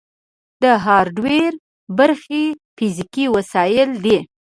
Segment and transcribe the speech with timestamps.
[0.61, 1.53] د هارډویر
[1.97, 2.43] برخې
[2.77, 4.17] فزیکي وسایل دي.